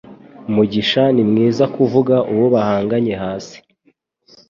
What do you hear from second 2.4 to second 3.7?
bahanganye hasi